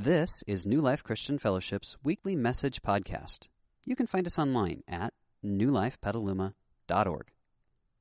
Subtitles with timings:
[0.00, 3.48] This is New Life Christian Fellowship's weekly message podcast.
[3.84, 5.12] You can find us online at
[5.44, 7.26] newlifepetaluma.org.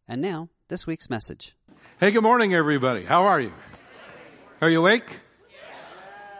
[0.07, 1.55] And now, this week's message.
[1.99, 3.03] Hey, good morning, everybody.
[3.03, 3.51] How are you?
[4.61, 5.21] Are you awake?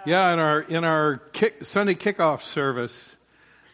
[0.06, 3.18] Yeah, in our in our kick, Sunday kickoff service,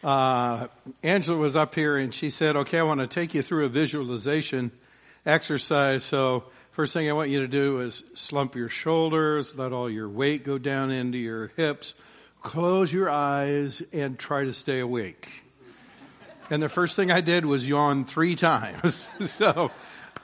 [0.02, 0.68] uh,
[1.02, 3.68] Angela was up here and she said, "Okay, I want to take you through a
[3.68, 4.72] visualization
[5.26, 6.04] exercise.
[6.04, 6.44] So
[6.74, 10.42] First thing I want you to do is slump your shoulders, let all your weight
[10.42, 11.94] go down into your hips,
[12.42, 15.28] close your eyes, and try to stay awake.
[16.50, 19.08] And the first thing I did was yawn three times.
[19.20, 19.70] so,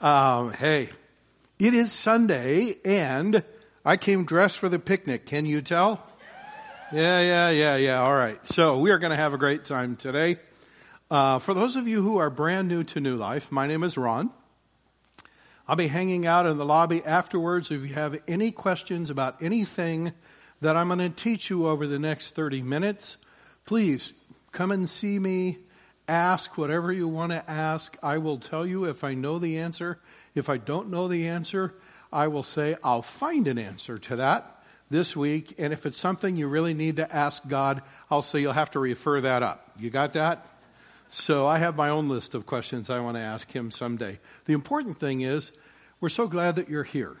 [0.01, 0.89] um, hey,
[1.57, 3.45] it is Sunday, and
[3.85, 5.25] I came dressed for the picnic.
[5.25, 6.05] Can you tell?
[6.91, 8.01] Yeah, yeah, yeah, yeah.
[8.01, 8.45] All right.
[8.45, 10.35] So we are going to have a great time today.
[11.09, 13.97] Uh, for those of you who are brand new to New Life, my name is
[13.97, 14.31] Ron.
[15.67, 17.71] I'll be hanging out in the lobby afterwards.
[17.71, 20.13] If you have any questions about anything
[20.61, 23.17] that I'm going to teach you over the next 30 minutes,
[23.65, 24.13] please
[24.51, 25.59] come and see me.
[26.07, 27.97] Ask whatever you want to ask.
[28.03, 29.99] I will tell you if I know the answer.
[30.35, 31.73] If I don't know the answer,
[32.11, 35.55] I will say I'll find an answer to that this week.
[35.57, 38.79] And if it's something you really need to ask God, I'll say you'll have to
[38.79, 39.71] refer that up.
[39.79, 40.45] You got that?
[41.13, 44.17] So I have my own list of questions I want to ask him someday.
[44.45, 45.51] The important thing is,
[45.99, 47.17] we're so glad that you're here.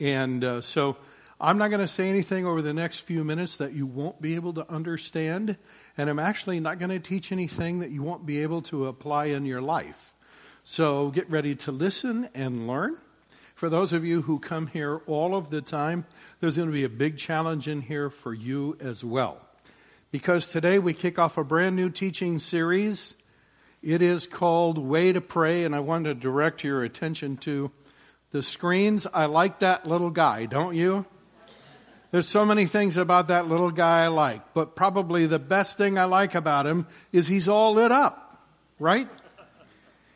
[0.00, 0.96] And uh, so
[1.40, 4.34] I'm not going to say anything over the next few minutes that you won't be
[4.34, 5.56] able to understand.
[5.96, 9.26] And I'm actually not going to teach anything that you won't be able to apply
[9.26, 10.14] in your life.
[10.64, 12.96] So get ready to listen and learn.
[13.54, 16.06] For those of you who come here all of the time,
[16.40, 19.40] there's going to be a big challenge in here for you as well.
[20.10, 23.14] Because today we kick off a brand new teaching series
[23.82, 27.70] it is called Way to Pray, and I want to direct your attention to
[28.30, 29.06] the screens.
[29.12, 31.06] I like that little guy, don't you?
[32.10, 35.98] There's so many things about that little guy I like, but probably the best thing
[35.98, 38.42] I like about him is he's all lit up,
[38.78, 39.08] right?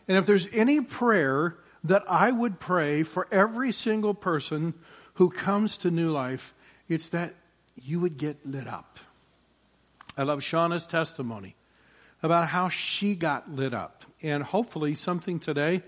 [0.08, 4.74] And if there's any prayer that I would pray for every single person
[5.14, 6.54] who comes to New Life,
[6.88, 7.34] it's that
[7.76, 8.98] you would get lit up.
[10.16, 11.56] I love Shauna's testimony
[12.22, 14.04] about how she got lit up.
[14.22, 15.82] And hopefully something today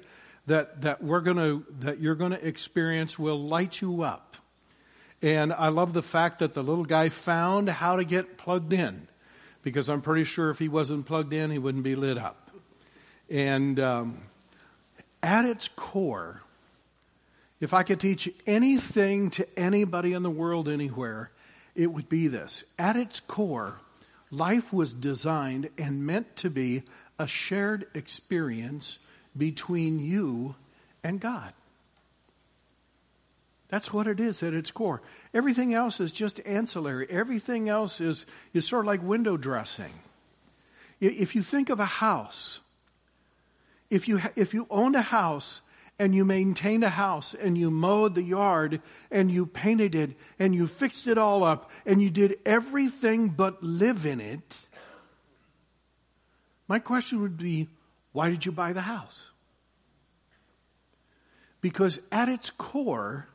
[0.47, 4.37] that, that we're gonna, that you're gonna experience will light you up.
[5.23, 9.09] And I love the fact that the little guy found how to get plugged in.
[9.62, 12.50] Because I'm pretty sure if he wasn't plugged in, he wouldn't be lit up.
[13.31, 14.19] And um,
[15.23, 16.43] at its core,
[17.61, 21.31] if I could teach anything to anybody in the world anywhere,
[21.75, 22.65] it would be this.
[22.78, 23.81] At its core,
[24.34, 26.83] Life was designed and meant to be
[27.21, 28.99] a shared experience
[29.37, 30.56] between you
[31.05, 31.53] and God.
[33.69, 35.03] That's what it is at its core.
[35.33, 37.06] Everything else is just ancillary.
[37.09, 39.93] Everything else is, is sort of like window dressing.
[41.00, 42.61] If you think of a house,
[43.89, 45.61] if you, if you owned a house
[45.99, 50.55] and you maintained a house and you mowed the yard and you painted it and
[50.55, 54.59] you fixed it all up and you did everything but live in it,
[56.66, 57.69] my question would be,
[58.12, 59.31] why did you buy the house?
[61.60, 63.28] Because at its core,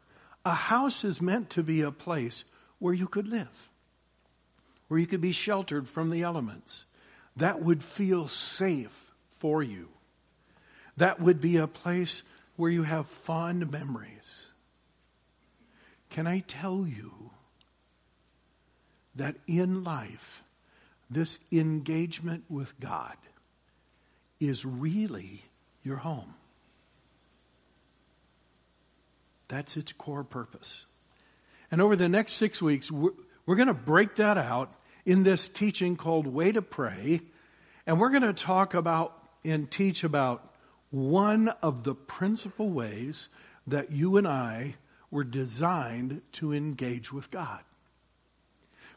[0.45, 2.43] a house is meant to be a place
[2.79, 3.69] where you could live,
[4.87, 6.85] where you could be sheltered from the elements.
[7.37, 9.89] That would feel safe for you.
[10.97, 12.23] That would be a place
[12.59, 14.49] where you have fond memories.
[16.09, 17.31] Can I tell you
[19.15, 20.43] that in life,
[21.09, 23.15] this engagement with God
[24.41, 25.41] is really
[25.83, 26.35] your home?
[29.47, 30.85] That's its core purpose.
[31.71, 33.11] And over the next six weeks, we're,
[33.45, 34.73] we're going to break that out
[35.05, 37.21] in this teaching called Way to Pray.
[37.87, 39.15] And we're going to talk about
[39.45, 40.48] and teach about
[40.91, 43.29] one of the principal ways
[43.67, 44.75] that you and I
[45.11, 47.59] were designed to engage with God.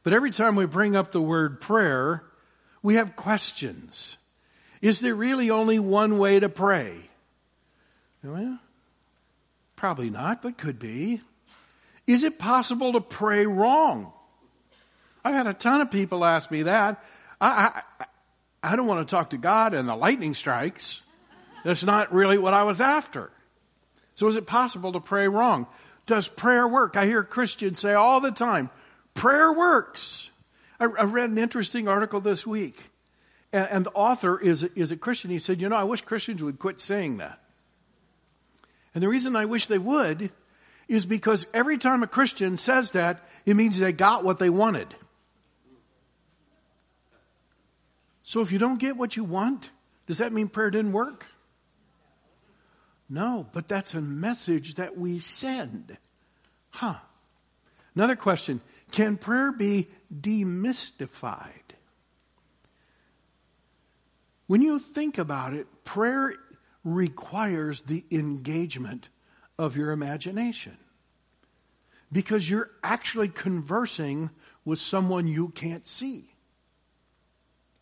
[0.02, 2.24] But every time we bring up the word prayer,
[2.82, 4.16] we have questions.
[4.80, 6.94] Is there really only one way to pray?
[8.24, 8.58] Well,
[9.76, 11.20] probably not, but could be.
[12.06, 14.12] Is it possible to pray wrong?
[15.24, 17.04] I've had a ton of people ask me that.
[17.40, 18.06] I, I,
[18.62, 21.02] I don't want to talk to God and the lightning strikes.
[21.64, 23.30] That's not really what I was after.
[24.14, 25.66] So is it possible to pray wrong?
[26.06, 26.96] Does prayer work?
[26.96, 28.70] I hear Christians say all the time,
[29.14, 30.30] prayer works.
[30.80, 32.76] I, I read an interesting article this week,
[33.52, 35.30] and, and, the author is, is a Christian.
[35.30, 37.38] He said, you know, I wish Christians would quit saying that.
[38.94, 40.30] And the reason I wish they would
[40.88, 44.94] is because every time a Christian says that, it means they got what they wanted.
[48.24, 49.70] So if you don't get what you want,
[50.06, 51.26] does that mean prayer didn't work?
[53.08, 55.96] No, but that's a message that we send.
[56.70, 56.94] Huh.
[57.94, 58.60] Another question
[58.90, 61.50] Can prayer be demystified?
[64.46, 66.34] When you think about it, prayer
[66.84, 69.08] requires the engagement
[69.58, 70.76] of your imagination
[72.10, 74.30] because you're actually conversing
[74.64, 76.28] with someone you can't see.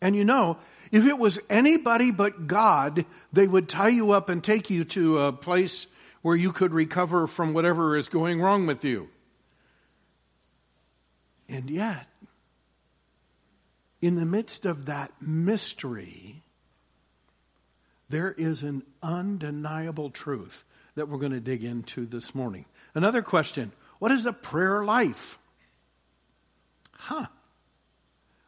[0.01, 0.57] And you know,
[0.91, 5.19] if it was anybody but God, they would tie you up and take you to
[5.19, 5.87] a place
[6.21, 9.09] where you could recover from whatever is going wrong with you.
[11.49, 12.07] And yet,
[14.01, 16.43] in the midst of that mystery,
[18.09, 20.63] there is an undeniable truth
[20.95, 22.65] that we're going to dig into this morning.
[22.93, 25.37] Another question What is a prayer life?
[26.93, 27.27] Huh.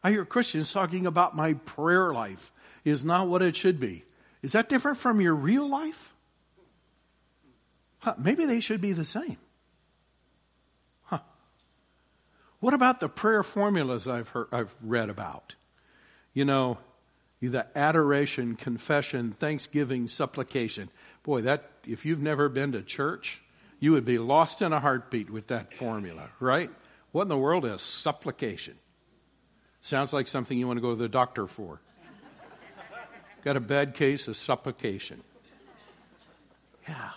[0.04, 2.52] I hear Christians talking about my prayer life
[2.84, 4.04] is not what it should be.
[4.42, 6.14] Is that different from your real life?
[8.00, 9.38] Huh, maybe they should be the same.
[11.04, 11.20] Huh.
[12.60, 15.56] What about the prayer formulas I've heard, I've read about?
[16.34, 16.80] You know,
[17.40, 20.90] the adoration, confession, thanksgiving, supplication.
[21.24, 23.42] Boy, that if you've never been to church,
[23.80, 26.70] you would be lost in a heartbeat with that formula, right?
[27.14, 28.76] What in the world is supplication?
[29.84, 31.82] Sounds like something you want to go to the doctor for.
[33.44, 35.22] Got a bad case of supplication.
[36.88, 37.10] Yeah.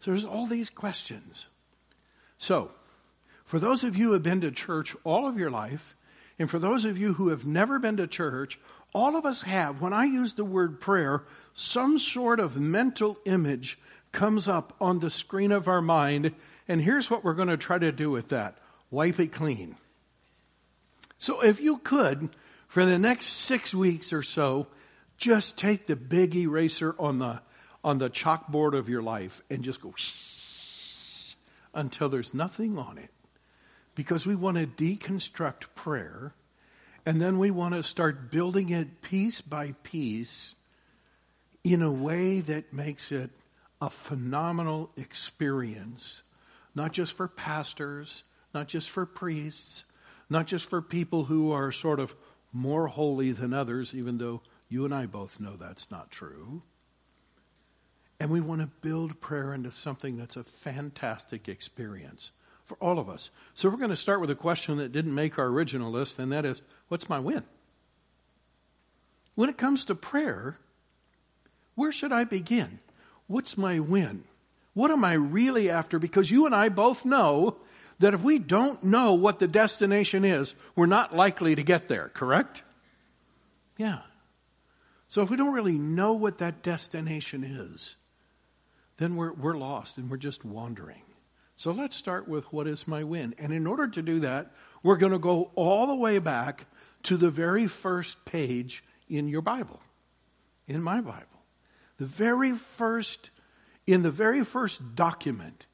[0.00, 1.46] So there's all these questions.
[2.36, 2.70] So,
[3.46, 5.96] for those of you who have been to church all of your life,
[6.38, 8.60] and for those of you who have never been to church,
[8.92, 11.22] all of us have, when I use the word prayer,
[11.54, 13.78] some sort of mental image
[14.12, 16.34] comes up on the screen of our mind,
[16.68, 18.58] and here's what we're going to try to do with that
[18.90, 19.76] wipe it clean.
[21.22, 22.30] So if you could,
[22.66, 24.66] for the next six weeks or so,
[25.16, 27.40] just take the big eraser on the
[27.84, 31.34] on the chalkboard of your life and just go shh,
[31.74, 33.10] until there's nothing on it.
[33.94, 36.34] Because we want to deconstruct prayer
[37.06, 40.56] and then we want to start building it piece by piece
[41.62, 43.30] in a way that makes it
[43.80, 46.24] a phenomenal experience,
[46.74, 49.84] not just for pastors, not just for priests,
[50.32, 52.16] not just for people who are sort of
[52.52, 56.62] more holy than others, even though you and I both know that's not true.
[58.18, 62.30] And we want to build prayer into something that's a fantastic experience
[62.64, 63.30] for all of us.
[63.54, 66.32] So we're going to start with a question that didn't make our original list, and
[66.32, 67.42] that is what's my win?
[69.34, 70.56] When it comes to prayer,
[71.74, 72.78] where should I begin?
[73.26, 74.24] What's my win?
[74.74, 75.98] What am I really after?
[75.98, 77.56] Because you and I both know
[77.98, 82.10] that if we don't know what the destination is, we're not likely to get there,
[82.14, 82.62] correct?
[83.76, 84.00] Yeah.
[85.08, 87.96] So if we don't really know what that destination is,
[88.96, 91.02] then we're, we're lost and we're just wandering.
[91.56, 93.34] So let's start with what is my win.
[93.38, 94.52] And in order to do that,
[94.82, 96.66] we're going to go all the way back
[97.04, 99.80] to the very first page in your Bible,
[100.66, 101.26] in my Bible.
[101.98, 103.30] The very first,
[103.86, 105.66] in the very first document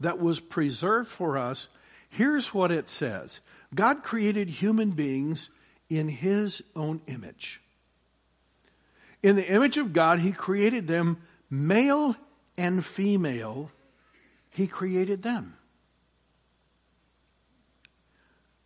[0.00, 1.68] that was preserved for us,
[2.10, 3.40] here's what it says
[3.74, 5.50] God created human beings
[5.88, 7.60] in his own image.
[9.22, 11.18] In the image of God, he created them
[11.50, 12.16] male
[12.56, 13.70] and female.
[14.50, 15.56] He created them.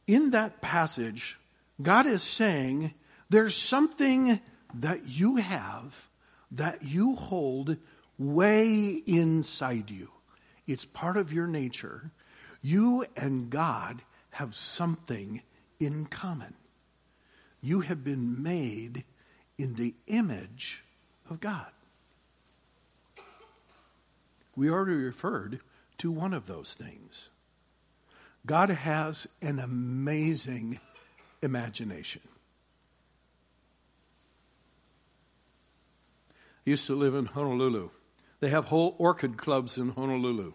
[0.06, 1.38] In that passage,
[1.80, 2.92] God is saying
[3.30, 4.40] there's something
[4.74, 6.08] that you have
[6.52, 7.76] that you hold
[8.18, 10.10] way inside you.
[10.68, 12.12] It's part of your nature.
[12.60, 15.42] You and God have something
[15.80, 16.54] in common.
[17.62, 19.04] You have been made
[19.56, 20.84] in the image
[21.30, 21.70] of God.
[24.54, 25.60] We already referred
[25.98, 27.30] to one of those things.
[28.44, 30.80] God has an amazing
[31.42, 32.22] imagination.
[36.66, 37.88] I used to live in Honolulu.
[38.40, 40.52] They have whole orchid clubs in Honolulu.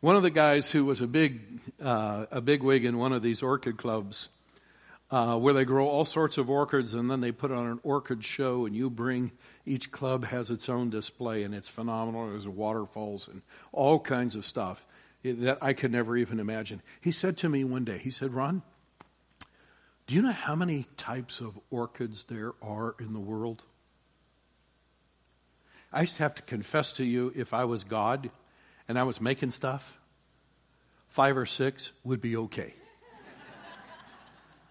[0.00, 1.40] One of the guys who was a big
[1.82, 4.28] uh, a big wig in one of these orchid clubs,
[5.10, 8.24] uh, where they grow all sorts of orchids, and then they put on an orchid
[8.24, 9.32] show, and you bring
[9.66, 12.30] each club has its own display, and it's phenomenal.
[12.30, 14.86] There's waterfalls and all kinds of stuff
[15.24, 16.80] that I could never even imagine.
[17.00, 18.62] He said to me one day, he said, "Ron,
[20.06, 23.64] do you know how many types of orchids there are in the world?"
[25.92, 28.30] I used to have to confess to you if I was God
[28.88, 29.98] and I was making stuff,
[31.08, 32.74] five or six would be okay.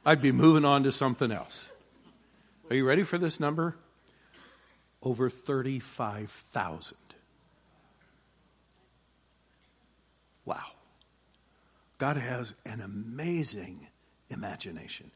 [0.06, 1.70] I'd be moving on to something else.
[2.70, 3.76] Are you ready for this number?
[5.02, 6.98] Over 35,000.
[10.46, 10.58] Wow.
[11.98, 13.88] God has an amazing
[14.30, 15.12] imagination.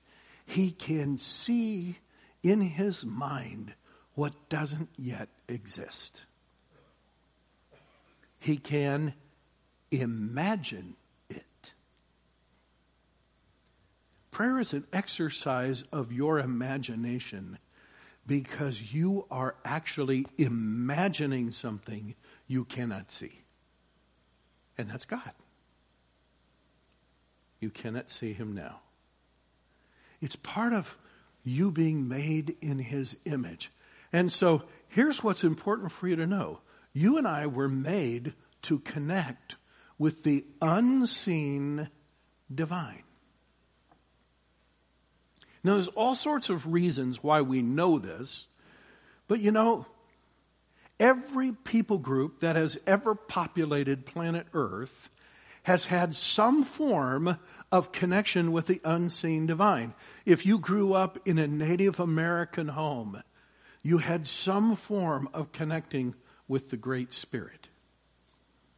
[0.46, 1.98] He can see
[2.44, 3.74] in his mind
[4.16, 6.22] what doesn't yet exist.
[8.40, 9.14] He can
[9.92, 10.96] imagine
[11.30, 11.74] it.
[14.32, 17.58] Prayer is an exercise of your imagination
[18.26, 22.16] because you are actually imagining something
[22.48, 23.42] you cannot see.
[24.78, 25.32] And that's God.
[27.60, 28.80] You cannot see him now.
[30.22, 30.98] It's part of
[31.44, 33.72] you being made in his image.
[34.14, 36.60] And so here's what's important for you to know.
[36.94, 39.56] You and I were made to connect
[39.98, 41.90] with the unseen
[42.54, 43.04] divine.
[45.64, 48.48] Now, there's all sorts of reasons why we know this,
[49.28, 49.88] but you know,
[51.00, 55.10] every people group that has ever populated planet Earth
[55.64, 57.40] has had some form
[57.72, 59.94] of connection with the unseen divine.
[60.26, 63.22] If you grew up in a Native American home,
[63.84, 66.16] you had some form of connecting
[66.48, 67.68] with the Great Spirit.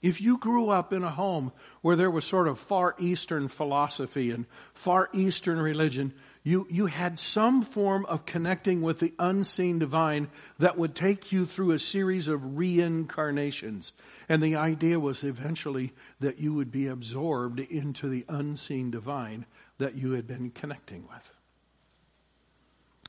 [0.01, 4.31] If you grew up in a home where there was sort of Far Eastern philosophy
[4.31, 10.27] and Far Eastern religion, you, you had some form of connecting with the unseen divine
[10.59, 13.93] that would take you through a series of reincarnations.
[14.29, 19.47] And the idea was eventually that you would be absorbed into the unseen divine
[19.79, 21.35] that you had been connecting with.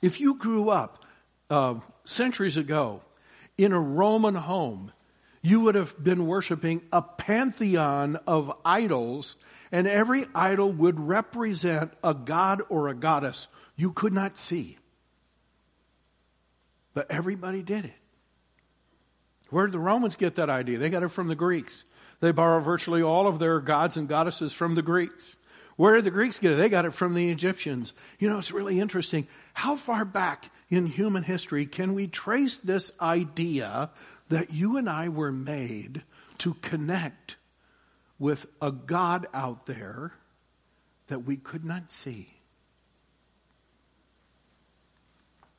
[0.01, 1.05] If you grew up
[1.51, 3.03] uh, centuries ago
[3.57, 4.93] in a Roman home,
[5.43, 9.37] you would have been worshiping a pantheon of idols,
[9.71, 14.79] and every idol would represent a god or a goddess you could not see.
[16.95, 17.95] But everybody did it.
[19.51, 20.79] Where did the Romans get that idea?
[20.79, 21.85] They got it from the Greeks.
[22.21, 25.37] They borrow virtually all of their gods and goddesses from the Greeks.
[25.77, 26.57] Where did the Greeks get it?
[26.57, 27.93] They got it from the Egyptians.
[28.19, 29.29] You know, it's really interesting.
[29.53, 33.91] How far back in human history can we trace this idea
[34.31, 36.03] that you and I were made
[36.39, 37.37] to connect
[38.19, 40.13] with a God out there
[41.09, 42.29] that we could not see?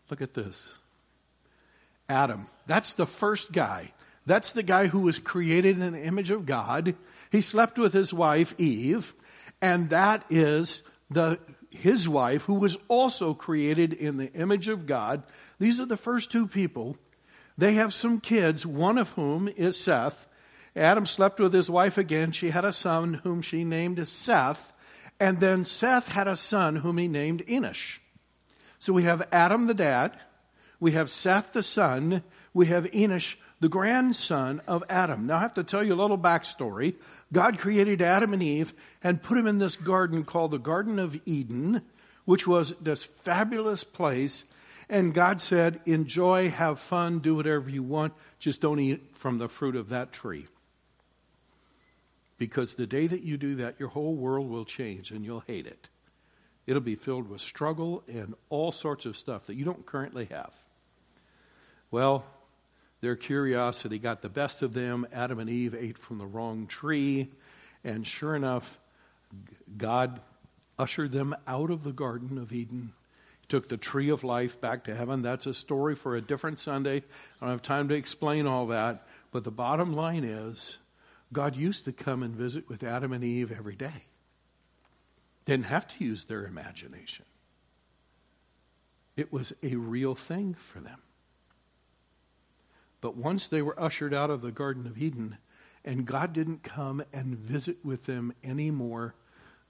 [0.10, 0.78] Look at this.
[2.10, 2.48] Adam.
[2.66, 3.92] That's the first guy.
[4.26, 6.96] That's the guy who was created in the image of God.
[7.32, 9.14] He slept with his wife, Eve,
[9.62, 15.24] and that is the, his wife who was also created in the image of God.
[15.60, 16.98] These are the first two people.
[17.58, 20.28] They have some kids, one of whom is Seth.
[20.76, 22.32] Adam slept with his wife again.
[22.32, 24.74] She had a son whom she named Seth.
[25.20, 27.98] And then Seth had a son whom he named Enosh.
[28.78, 30.16] So we have Adam the dad,
[30.80, 32.22] we have Seth the son,
[32.54, 35.28] we have Enosh the grandson of Adam.
[35.28, 36.96] Now I have to tell you a little backstory.
[37.34, 38.74] God created Adam and Eve
[39.04, 41.82] and put them in this garden called the Garden of Eden,
[42.26, 44.44] which was this fabulous place.
[44.90, 49.50] And God said, enjoy, have fun, do whatever you want, just don't eat from the
[49.50, 50.46] fruit of that tree.
[52.38, 55.66] Because the day that you do that, your whole world will change and you'll hate
[55.66, 55.90] it.
[56.68, 60.56] It'll be filled with struggle and all sorts of stuff that you don't currently have.
[61.90, 62.26] Well,
[63.02, 65.08] their curiosity got the best of them.
[65.14, 67.30] Adam and Eve ate from the wrong tree.
[67.84, 68.80] And sure enough,
[69.78, 70.20] God
[70.80, 72.94] ushered them out of the Garden of Eden.
[73.42, 75.22] He took the tree of life back to heaven.
[75.22, 76.98] That's a story for a different Sunday.
[76.98, 79.08] I don't have time to explain all that.
[79.32, 80.78] But the bottom line is
[81.32, 84.06] God used to come and visit with Adam and Eve every day.
[85.46, 87.26] Didn't have to use their imagination.
[89.16, 91.00] It was a real thing for them.
[93.08, 95.38] But once they were ushered out of the Garden of Eden
[95.86, 99.16] and God didn't come and visit with them anymore,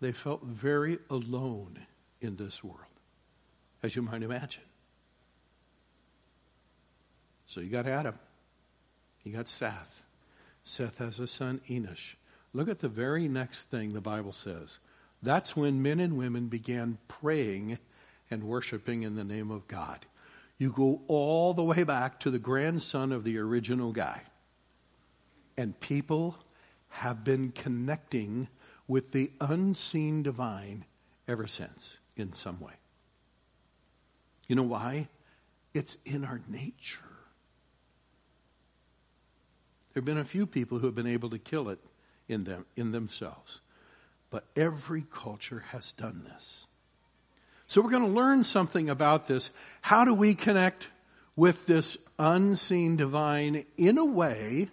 [0.01, 1.85] they felt very alone
[2.19, 2.79] in this world,
[3.83, 4.63] as you might imagine.
[7.45, 8.17] So you got Adam,
[9.23, 10.03] you got Seth.
[10.63, 12.15] Seth has a son, Enosh.
[12.53, 14.79] Look at the very next thing the Bible says.
[15.21, 17.77] That's when men and women began praying
[18.31, 20.07] and worshiping in the name of God.
[20.57, 24.21] You go all the way back to the grandson of the original guy.
[25.57, 26.35] And people
[26.89, 28.47] have been connecting
[28.87, 30.85] with the unseen divine
[31.27, 32.73] ever since in some way.
[34.47, 35.09] You know why?
[35.73, 36.99] It's in our nature.
[39.93, 41.79] There have been a few people who have been able to kill it
[42.27, 43.61] in them in themselves.
[44.29, 46.66] But every culture has done this.
[47.67, 49.49] So we're going to learn something about this.
[49.81, 50.87] How do we connect
[51.35, 54.69] with this unseen divine in a way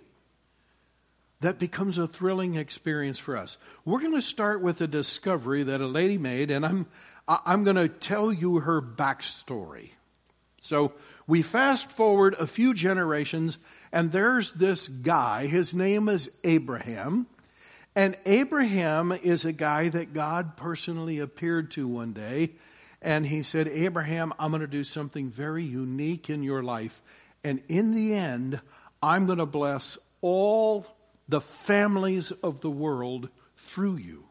[1.40, 3.58] that becomes a thrilling experience for us?
[3.84, 6.86] We're going to start with a discovery that a lady made, and I'm,
[7.26, 9.90] I'm going to tell you her backstory.
[10.60, 10.92] So
[11.26, 13.58] we fast forward a few generations,
[13.92, 15.46] and there's this guy.
[15.46, 17.26] His name is Abraham.
[17.96, 22.52] And Abraham is a guy that God personally appeared to one day
[23.04, 27.02] and he said, Abraham, I'm going to do something very unique in your life.
[27.44, 28.60] And in the end,
[29.02, 30.86] I'm going to bless all
[31.28, 34.24] the families of the world through you.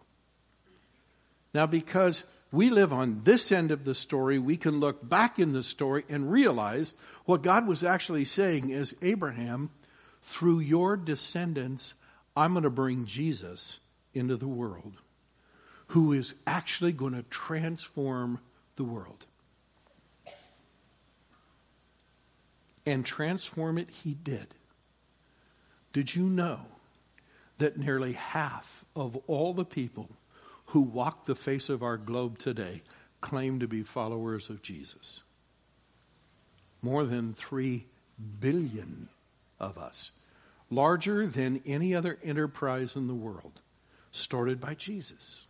[1.53, 5.53] Now, because we live on this end of the story, we can look back in
[5.53, 9.69] the story and realize what God was actually saying is Abraham,
[10.23, 11.93] through your descendants,
[12.35, 13.79] I'm going to bring Jesus
[14.15, 14.93] into the world,
[15.87, 18.39] who is actually going to transform
[18.75, 19.25] the world.
[22.85, 24.47] And transform it he did.
[25.93, 26.59] Did you know
[27.59, 30.09] that nearly half of all the people
[30.67, 32.81] who walk the face of our globe today
[33.21, 35.21] claim to be followers of Jesus?
[36.81, 37.85] More than 3
[38.39, 39.09] billion
[39.59, 40.11] of us.
[40.69, 43.61] Larger than any other enterprise in the world,
[44.11, 45.45] started by Jesus.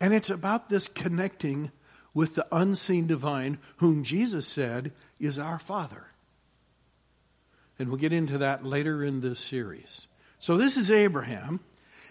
[0.00, 1.70] And it's about this connecting
[2.16, 6.06] with the unseen divine, whom Jesus said is our Father.
[7.78, 10.08] And we'll get into that later in this series.
[10.38, 11.60] So this is Abraham.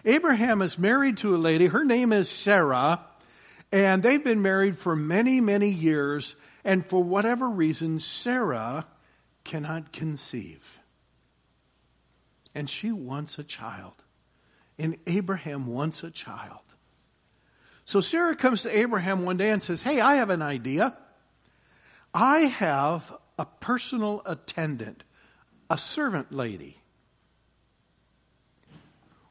[0.06, 1.66] Abraham is married to a lady.
[1.66, 3.02] Her name is Sarah.
[3.72, 6.36] And they've been married for many, many years.
[6.64, 8.86] And for whatever reason, Sarah
[9.44, 10.80] cannot conceive.
[12.54, 13.96] And she wants a child.
[14.78, 16.65] And Abraham wants a child.
[17.86, 20.98] So Sarah comes to Abraham one day and says, Hey, I have an idea.
[22.14, 25.04] I have a personal attendant,
[25.70, 26.78] a servant lady.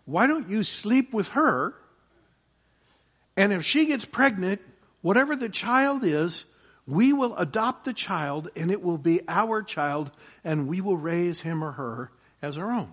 [0.04, 1.74] Why don't you sleep with her?
[3.36, 4.60] And if she gets pregnant,
[5.02, 6.44] whatever the child is,
[6.86, 10.10] we will adopt the child and it will be our child
[10.44, 12.92] and we will raise him or her as our own.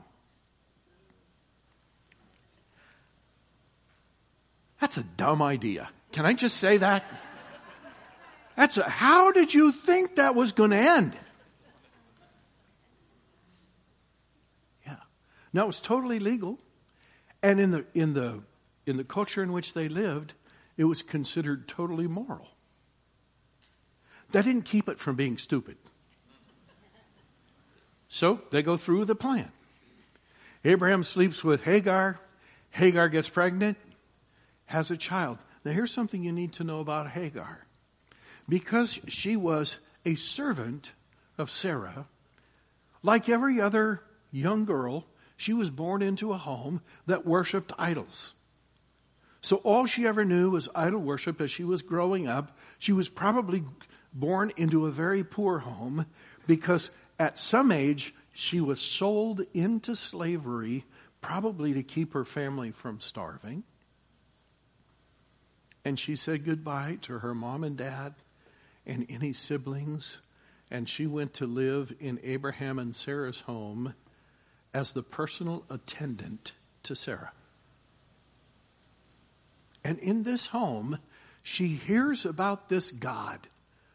[4.82, 5.88] That's a dumb idea.
[6.12, 7.06] Can I just say that?
[8.56, 11.13] That's a, how did you think that was going to end?
[14.86, 14.96] Yeah.
[15.54, 16.58] No, it was totally legal.
[17.44, 18.41] And in the, in the,
[18.88, 20.34] in the culture in which they lived,
[20.78, 22.50] it was considered totally moral.
[24.32, 25.78] That didn't keep it from being stupid.
[28.10, 29.52] So they go through the plan.
[30.65, 32.20] Abraham sleeps with Hagar.
[32.72, 33.78] Hagar gets pregnant
[34.72, 35.38] has a child.
[35.64, 37.66] Now, here's something you need to know about Hagar.
[38.50, 40.92] Because she was a servant
[41.38, 42.08] of Sarah,
[43.04, 45.06] like every other young girl,
[45.38, 48.34] she was born into a home that worshiped idols.
[49.42, 52.58] So all she ever knew was idol worship as she was growing up.
[52.78, 53.64] She was probably
[54.14, 56.06] born into a very poor home
[56.46, 60.86] because at some age she was sold into slavery,
[61.22, 63.64] probably to keep her family from starving.
[65.84, 68.13] And she said goodbye to her mom and dad
[68.86, 70.20] and any siblings.
[70.70, 73.94] And she went to live in Abraham and Sarah's home
[74.74, 77.32] as the personal attendant to Sarah.
[79.84, 81.00] And in this home,
[81.44, 83.48] she hears about this God.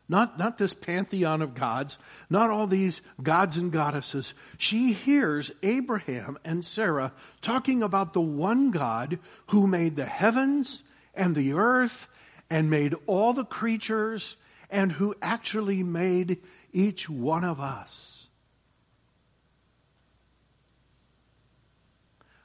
[0.09, 1.99] Not, not this pantheon of gods,
[2.31, 4.35] not all these gods and goddesses.
[4.57, 9.19] She hears Abraham and Sarah talking about the one God
[9.49, 10.85] who made the heavens
[11.17, 12.09] and the earth
[12.51, 14.37] and made all the creatures
[14.71, 16.39] and who actually made
[16.73, 18.29] each one of us.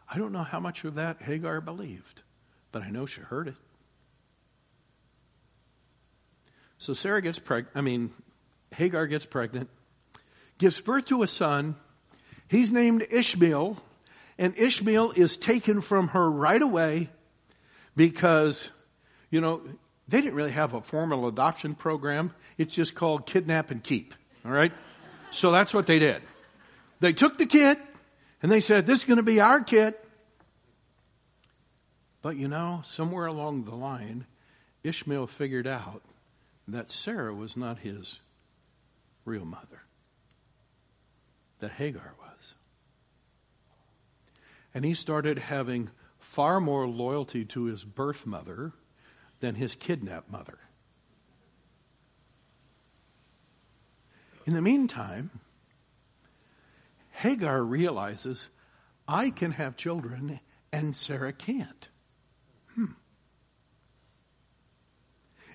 [0.09, 2.21] I don't know how much of that Hagar believed,
[2.71, 3.55] but I know she heard it.
[6.77, 8.11] So Sarah gets pregnant, I mean,
[8.75, 9.69] Hagar gets pregnant,
[10.57, 11.75] gives birth to a son.
[12.49, 13.77] He's named Ishmael,
[14.37, 17.09] and Ishmael is taken from her right away
[17.95, 18.69] because,
[19.29, 19.61] you know,
[20.07, 22.33] they didn't really have a formal adoption program.
[22.57, 24.13] It's just called kidnap and keep.
[24.45, 24.71] All right?
[25.31, 26.21] So that's what they did.
[26.99, 27.77] They took the kid
[28.41, 29.95] and they said, this is going to be our kid.
[32.21, 34.25] But you know, somewhere along the line,
[34.83, 36.03] Ishmael figured out
[36.67, 38.19] that Sarah was not his
[39.25, 39.81] real mother,
[41.59, 42.55] that Hagar was.
[44.73, 45.89] And he started having
[46.21, 48.71] far more loyalty to his birth mother
[49.39, 50.59] than his kidnapped mother.
[54.45, 55.31] In the meantime,
[57.11, 58.49] Hagar realizes
[59.07, 60.39] I can have children
[60.71, 61.89] and Sarah can't.
[62.75, 62.85] Hmm.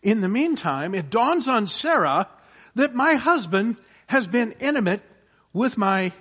[0.02, 2.29] In the meantime, it dawns on Sarah
[2.74, 3.76] that my husband
[4.09, 5.02] has been intimate
[5.52, 6.12] with my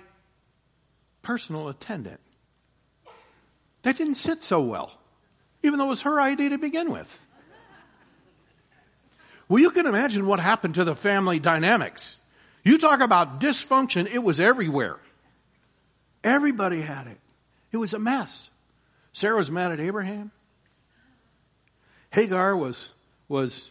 [1.22, 2.20] personal attendant.
[3.86, 4.90] That didn't sit so well,
[5.62, 7.24] even though it was her idea to begin with.
[9.48, 12.16] Well, you can imagine what happened to the family dynamics.
[12.64, 14.96] You talk about dysfunction, it was everywhere.
[16.24, 17.20] Everybody had it.
[17.70, 18.50] It was a mess.
[19.12, 20.32] Sarah was mad at Abraham.
[22.10, 22.90] Hagar was,
[23.28, 23.70] was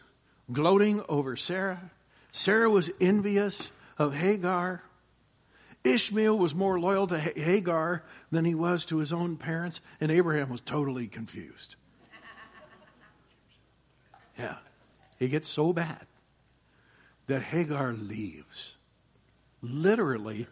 [0.50, 1.92] gloating over Sarah.
[2.32, 4.82] Sarah was envious of Hagar.
[5.86, 10.50] Ishmael was more loyal to Hagar than he was to his own parents, and Abraham
[10.50, 11.76] was totally confused.
[14.38, 14.58] Yeah.
[15.18, 16.06] It gets so bad
[17.28, 18.76] that Hagar leaves,
[19.62, 20.48] literally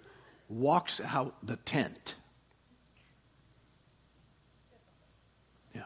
[0.48, 2.16] walks out the tent.
[5.76, 5.82] Yeah.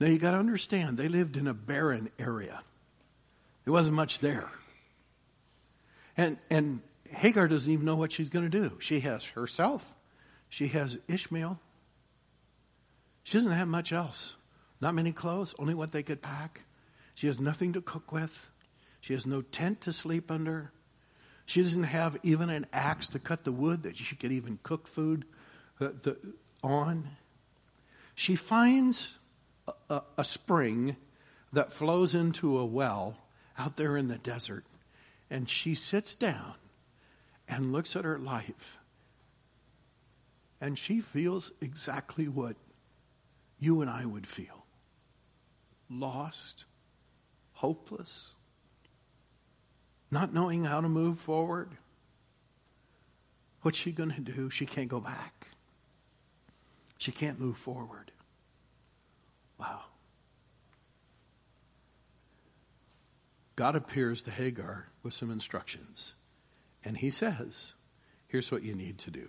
[0.00, 2.60] Now you got to understand, they lived in a barren area.
[3.64, 4.50] There wasn't much there.
[6.16, 6.80] And, and
[7.12, 8.76] Hagar doesn't even know what she's going to do.
[8.80, 9.96] She has herself,
[10.48, 11.60] she has Ishmael.
[13.24, 14.34] She doesn't have much else.
[14.80, 16.62] Not many clothes, only what they could pack.
[17.14, 18.50] She has nothing to cook with.
[19.00, 20.72] She has no tent to sleep under.
[21.46, 24.88] She doesn't have even an axe to cut the wood that she could even cook
[24.88, 25.24] food
[25.80, 25.90] uh,
[26.62, 27.04] on.
[28.14, 29.18] She finds
[29.68, 30.96] a, a, a spring
[31.52, 33.16] that flows into a well
[33.58, 34.64] out there in the desert,
[35.30, 36.54] and she sits down
[37.52, 38.78] and looks at her life,
[40.60, 42.56] and she feels exactly what
[43.58, 44.64] you and I would feel
[45.90, 46.64] lost,
[47.52, 48.32] hopeless,
[50.10, 51.76] not knowing how to move forward.
[53.60, 54.48] What's she going to do?
[54.48, 55.48] She can't go back.
[56.96, 58.10] She can't move forward.
[59.58, 59.82] Wow.
[63.54, 66.14] God appears to Hagar with some instructions.
[66.84, 67.74] And he says,
[68.28, 69.28] here's what you need to do.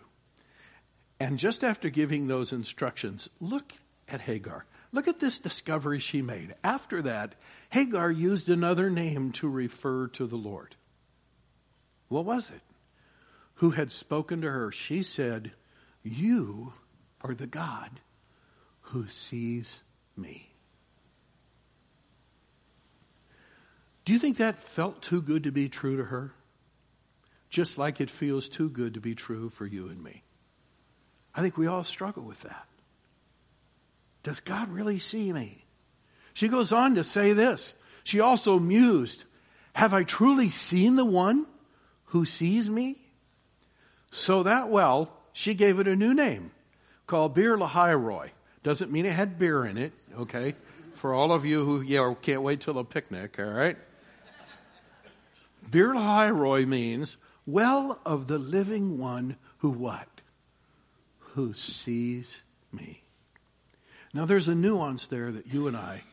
[1.19, 3.73] And just after giving those instructions, look
[4.09, 4.65] at Hagar.
[4.91, 6.53] Look at this discovery she made.
[6.63, 7.35] After that,
[7.69, 10.75] Hagar used another name to refer to the Lord.
[12.09, 12.61] What was it?
[13.55, 14.71] Who had spoken to her?
[14.71, 15.51] She said,
[16.03, 16.73] You
[17.21, 17.89] are the God
[18.81, 19.81] who sees
[20.15, 20.49] me.
[24.05, 26.33] Do you think that felt too good to be true to her?
[27.53, 30.23] Just like it feels too good to be true for you and me.
[31.35, 32.65] I think we all struggle with that.
[34.23, 35.63] Does God really see me?
[36.33, 37.75] She goes on to say this.
[38.03, 39.25] She also mused,
[39.73, 41.45] Have I truly seen the one
[42.05, 42.97] who sees me?
[44.09, 46.49] So that well, she gave it a new name
[47.05, 48.31] called Beer Lahai
[48.63, 50.55] Doesn't mean it had beer in it, okay?
[50.95, 53.77] For all of you who yeah, can't wait till a picnic, all right?
[55.69, 60.07] Beer Lahai means well of the living one who what?
[61.33, 63.01] Who sees me.
[64.13, 66.03] Now there's a nuance there that you and I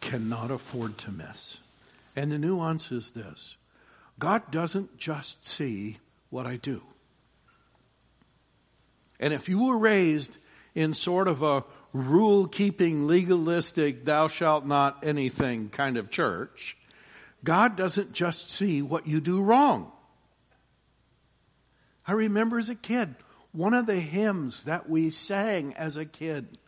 [0.00, 1.58] cannot afford to miss.
[2.16, 3.56] And the nuance is this.
[4.18, 5.98] God doesn't just see
[6.30, 6.82] what I do.
[9.20, 10.36] And if you were raised
[10.74, 16.76] in sort of a rule keeping, legalistic, thou shalt not anything kind of church,
[17.44, 19.92] God doesn't just see what you do wrong.
[22.06, 23.14] I remember as a kid,
[23.52, 26.58] one of the hymns that we sang as a kid,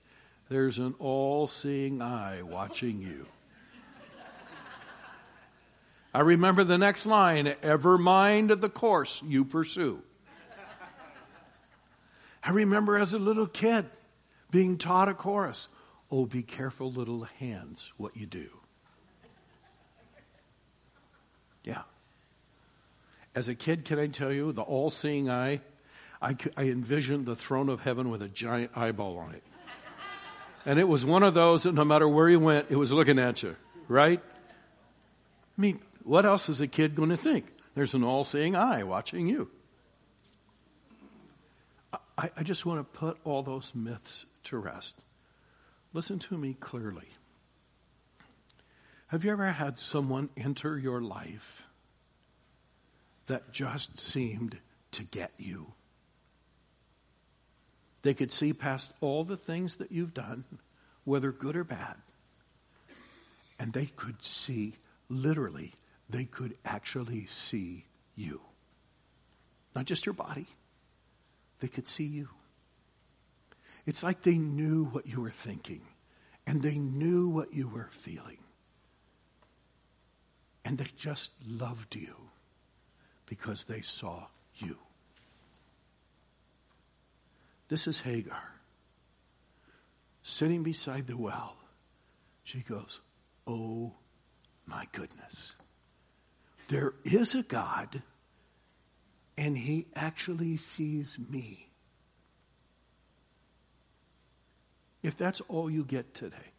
[0.48, 3.26] there's an all seeing eye watching you.
[6.12, 10.00] I remember the next line, ever mind the course you pursue.
[12.44, 13.86] I remember as a little kid
[14.52, 15.68] being taught a chorus,
[16.12, 18.48] oh, be careful, little hands, what you do.
[21.64, 21.82] Yeah.
[23.34, 25.60] As a kid, can I tell you, the all seeing eye,
[26.22, 29.42] I, I envisioned the throne of heaven with a giant eyeball on it.
[30.66, 33.18] And it was one of those that no matter where you went, it was looking
[33.18, 33.56] at you,
[33.88, 34.20] right?
[35.58, 37.46] I mean, what else is a kid going to think?
[37.74, 39.50] There's an all seeing eye watching you.
[42.16, 45.04] I, I just want to put all those myths to rest.
[45.92, 47.08] Listen to me clearly.
[49.08, 51.64] Have you ever had someone enter your life
[53.26, 54.58] that just seemed
[54.92, 55.72] to get you.
[58.02, 60.44] They could see past all the things that you've done,
[61.04, 61.96] whether good or bad.
[63.58, 64.76] And they could see,
[65.08, 65.72] literally,
[66.10, 68.40] they could actually see you.
[69.74, 70.46] Not just your body,
[71.60, 72.28] they could see you.
[73.86, 75.82] It's like they knew what you were thinking
[76.46, 78.38] and they knew what you were feeling.
[80.64, 82.16] And they just loved you
[83.26, 84.76] because they saw you.
[87.68, 88.54] This is Hagar
[90.22, 91.56] sitting beside the well.
[92.42, 93.00] She goes,
[93.46, 93.92] Oh
[94.66, 95.54] my goodness.
[96.68, 98.02] There is a God,
[99.36, 101.68] and He actually sees me.
[105.02, 106.52] If that's all you get today,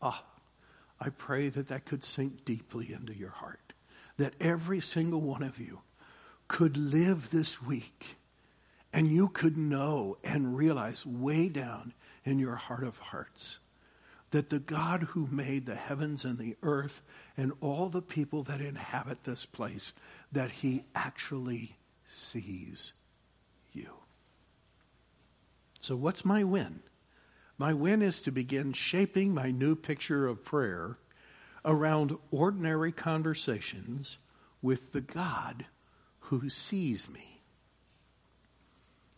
[0.00, 0.24] ah,
[0.98, 3.63] I pray that that could sink deeply into your heart.
[4.16, 5.80] That every single one of you
[6.48, 8.16] could live this week
[8.92, 13.58] and you could know and realize way down in your heart of hearts
[14.34, 17.02] that the God who made the heavens and the earth
[17.36, 19.92] and all the people that inhabit this place,
[20.32, 21.76] that he actually
[22.08, 22.92] sees
[23.72, 23.90] you.
[25.78, 26.80] So, what's my win?
[27.58, 30.96] My win is to begin shaping my new picture of prayer
[31.64, 34.18] around ordinary conversations
[34.62, 35.66] with the God
[36.20, 37.42] who sees me,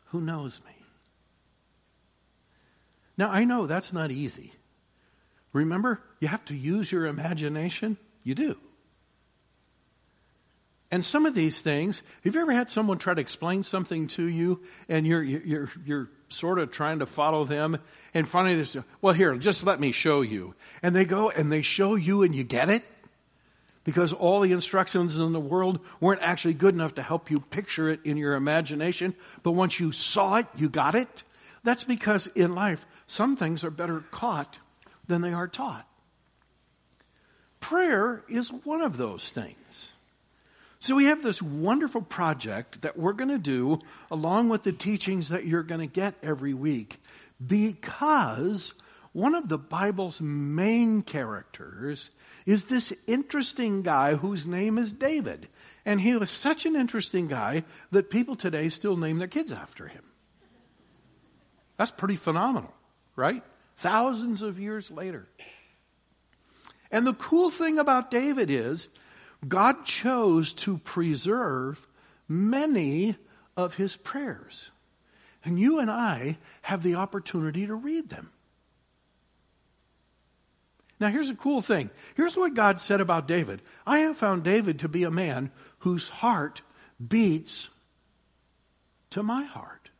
[0.07, 0.73] who knows me.
[3.19, 4.53] Now, I know that's not easy.
[5.53, 7.97] Remember, you have to use your imagination.
[8.23, 8.57] You do.
[10.91, 14.25] And some of these things, have you ever had someone try to explain something to
[14.25, 17.79] you and you're, you're, you're sort of trying to follow them
[18.15, 20.55] and finally they say, well here, just let me show you.
[20.83, 22.85] And they go and they show you and you get it?
[23.83, 27.89] Because all the instructions in the world weren't actually good enough to help you picture
[27.89, 29.15] it in your imagination.
[29.43, 31.25] But once you saw it, you got it.
[31.63, 34.59] That's because in life, some things are better caught
[35.09, 35.87] than they are taught.
[37.61, 39.93] Prayer is one of those things.
[40.87, 45.31] So we have this wonderful project that we're going to do along with the teachings
[45.31, 47.01] that you're going to get every week
[47.45, 48.73] because
[49.13, 52.11] one of the Bible's main characters
[52.47, 55.49] is this interesting guy whose name is David.
[55.85, 59.89] And he was such an interesting guy that people today still name their kids after
[59.89, 60.05] him.
[61.79, 62.73] That's pretty phenomenal,
[63.17, 63.43] right?
[63.77, 65.27] Thousands of years later.
[66.93, 68.89] And the cool thing about David is
[69.47, 71.87] God chose to preserve
[72.29, 73.17] many
[73.57, 74.71] of his prayers.
[75.45, 78.31] And you and I have the opportunity to read them.
[80.99, 81.91] Now, here's a cool thing.
[82.15, 86.09] Here's what God said about David I have found David to be a man whose
[86.09, 86.63] heart
[87.07, 87.69] beats
[89.11, 89.91] to my heart.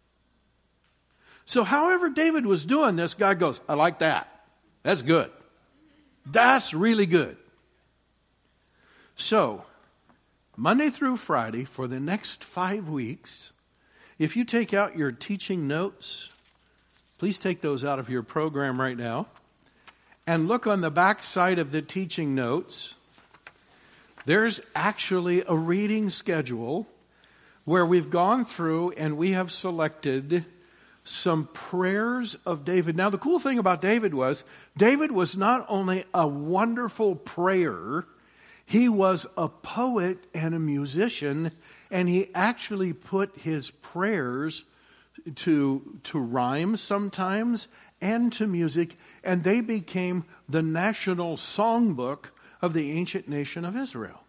[1.45, 4.29] So, however, David was doing this, God goes, I like that.
[4.83, 5.31] That's good.
[6.25, 7.37] That's really good.
[9.19, 9.65] So,
[10.59, 13.53] Monday through Friday for the next five weeks,
[14.19, 16.29] if you take out your teaching notes,
[17.19, 19.27] please take those out of your program right now
[20.27, 22.95] and look on the back side of the teaching notes.
[24.27, 26.87] There's actually a reading schedule
[27.65, 30.45] where we've gone through and we have selected
[31.05, 32.97] some prayers of David.
[32.99, 34.45] Now, the cool thing about David was
[34.77, 38.05] David was not only a wonderful prayer,
[38.67, 41.53] he was a poet and a musician,
[41.91, 44.65] and he actually put his prayers
[45.37, 47.69] to, to rhyme sometimes
[48.01, 52.27] and to music, and they became the national songbook
[52.61, 54.21] of the ancient nation of Israel.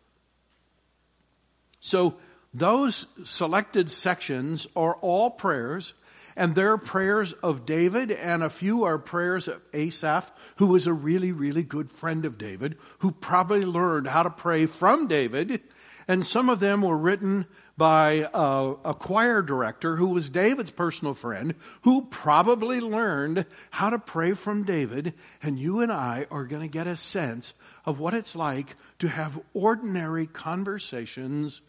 [1.80, 2.18] So,
[2.54, 5.94] those selected sections are all prayers
[6.38, 10.86] and there are prayers of David, and a few are prayers of Asaph, who was
[10.86, 15.62] a really, really good friend of David, who probably learned how to pray from David.
[16.08, 21.16] And some of them were written by a, a choir director who was David's personal
[21.16, 25.16] friend, who probably learned how to pray from David.
[25.42, 29.08] And you and I are going to get a sense of what it's like to
[29.08, 31.62] have ordinary conversations,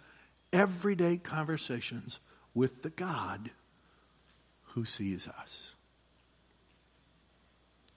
[0.52, 2.20] everyday conversations
[2.52, 3.50] with the God
[4.78, 5.74] who sees us.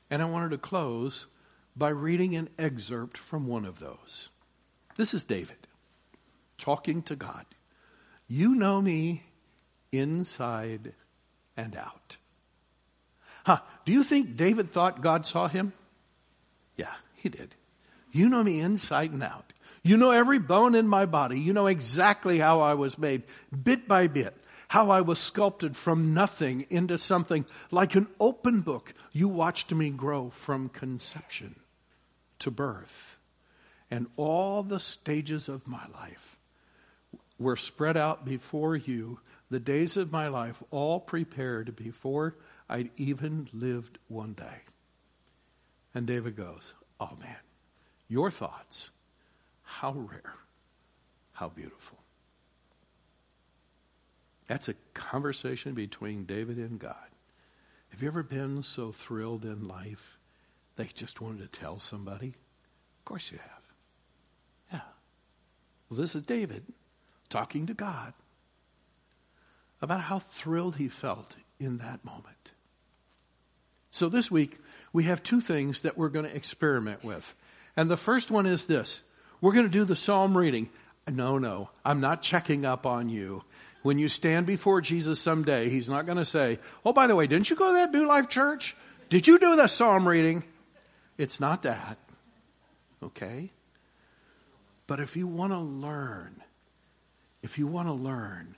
[0.10, 1.28] And I wanted to close
[1.76, 4.32] by reading an excerpt from one of those.
[4.96, 5.68] This is David
[6.58, 7.46] talking to God.
[8.28, 9.22] You know me
[9.92, 10.94] inside
[11.56, 12.18] and out.
[13.46, 15.74] Huh, do you think David thought God saw him?
[16.78, 17.54] Yeah, he did.
[18.12, 19.54] You know me inside and out.
[19.84, 21.40] You know every bone in my body.
[21.40, 24.36] You know exactly how I was made, bit by bit
[24.72, 28.94] how I was sculpted from nothing into something like an open book.
[29.12, 31.58] You watched me grow from conception
[32.40, 33.18] to birth
[33.90, 36.38] and all the stages of my life.
[37.38, 42.38] were spread out before you, the days of my life all prepared before
[42.70, 44.62] I'd even lived one day.
[45.94, 47.44] And David goes, Oh man,
[48.08, 48.90] your thoughts,
[49.64, 50.36] how rare,
[51.34, 51.98] how beautiful.
[54.52, 57.08] That's a conversation between David and God.
[57.92, 60.20] Have you ever been so thrilled in life
[60.76, 62.28] that you just wanted to tell somebody?
[62.28, 63.64] Of course you have.
[64.74, 64.88] Yeah.
[65.90, 66.66] Well, this is David
[67.30, 68.12] talking to God
[69.82, 72.52] about how thrilled he felt in that moment.
[73.90, 74.58] So this week,
[74.92, 77.34] we have two things that we're going to experiment with.
[77.78, 79.02] And the first one is this
[79.40, 80.70] we're going to do the psalm reading.
[81.10, 83.46] No, no, I'm not checking up on you.
[83.82, 87.28] When you stand before Jesus someday, he's not going to say, Oh, by the way,
[87.28, 88.76] didn't you go to that New Life Church?
[89.10, 90.44] Did you do the psalm reading?
[91.18, 91.98] It's not that.
[93.04, 93.50] Okay?
[94.88, 96.42] But if you want to learn,
[97.42, 98.56] if you want to learn,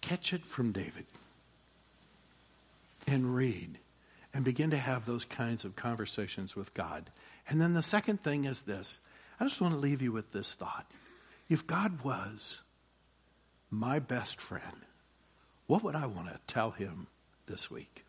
[0.00, 1.06] catch it from David
[3.06, 3.78] and read
[4.32, 7.10] and begin to have those kinds of conversations with God.
[7.48, 8.98] And then the second thing is this
[9.38, 10.86] I just want to leave you with this thought.
[11.48, 12.60] If God was
[13.70, 14.84] my best friend,
[15.66, 17.06] what would I want to tell him
[17.46, 18.04] this week?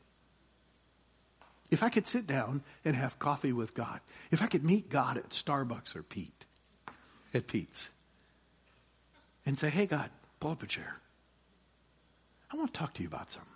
[1.70, 5.18] If I could sit down and have coffee with God, if I could meet God
[5.18, 6.46] at Starbucks or Peet,
[7.34, 7.90] at Peet's,
[9.46, 10.98] and say, hey, God, pull up a chair.
[12.52, 13.50] I want to talk to you about something.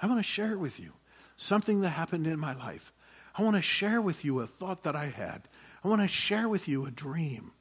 [0.00, 0.92] I want to share with you
[1.36, 2.92] something that happened in my life.
[3.36, 5.42] I want to share with you a thought that I had.
[5.84, 7.52] I want to share with you a dream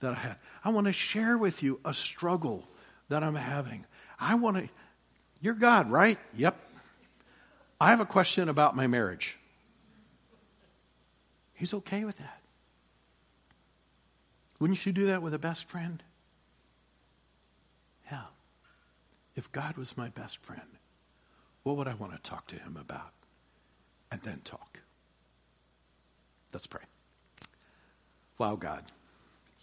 [0.00, 0.36] that I had.
[0.64, 2.68] I want to share with you a struggle
[3.08, 3.84] that I'm having.
[4.18, 4.68] I want to,
[5.40, 6.18] you're God, right?
[6.34, 6.56] Yep.
[7.80, 9.38] I have a question about my marriage.
[11.54, 12.40] He's okay with that.
[14.58, 16.02] Wouldn't you do that with a best friend?
[18.10, 18.24] Yeah.
[19.36, 20.60] If God was my best friend,
[21.62, 23.12] what would I want to talk to him about?
[24.10, 24.78] And then talk.
[26.52, 26.82] Let's pray.
[28.38, 28.84] Wow, God,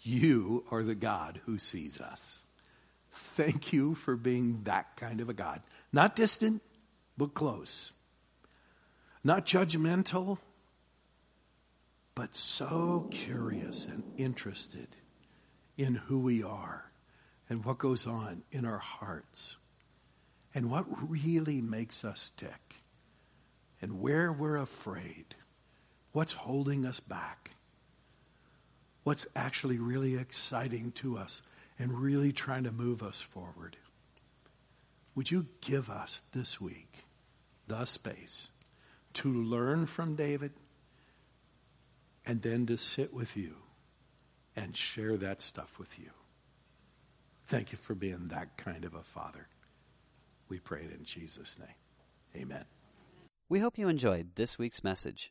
[0.06, 2.44] you are the God who sees us.
[3.10, 5.62] Thank you for being that kind of a God.
[5.92, 6.62] Not distant,
[7.16, 7.92] but close.
[9.24, 10.38] Not judgmental,
[12.14, 14.88] but so curious and interested
[15.76, 16.90] in who we are
[17.48, 19.56] and what goes on in our hearts
[20.54, 22.76] and what really makes us tick
[23.82, 25.34] and where we're afraid,
[26.12, 27.50] what's holding us back,
[29.06, 31.40] what's actually really exciting to us
[31.78, 33.76] and really trying to move us forward.
[35.14, 37.04] Would you give us this week
[37.68, 38.48] the space
[39.12, 40.50] to learn from David
[42.24, 43.54] and then to sit with you
[44.56, 46.10] and share that stuff with you?
[47.46, 49.46] Thank you for being that kind of a father.
[50.48, 52.42] We pray it in Jesus' name.
[52.42, 52.64] Amen.
[53.48, 55.30] We hope you enjoyed this week's message.